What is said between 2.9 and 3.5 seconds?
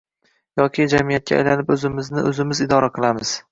qilamiz